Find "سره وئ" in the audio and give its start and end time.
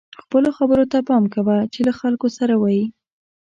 2.37-2.81